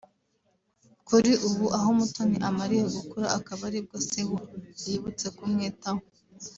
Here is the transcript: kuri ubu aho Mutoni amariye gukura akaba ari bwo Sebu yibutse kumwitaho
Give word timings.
kuri 1.07 1.31
ubu 1.47 1.65
aho 1.77 1.89
Mutoni 1.97 2.37
amariye 2.49 2.85
gukura 2.95 3.27
akaba 3.37 3.61
ari 3.69 3.79
bwo 3.85 3.97
Sebu 4.07 4.37
yibutse 4.85 5.25
kumwitaho 5.37 6.01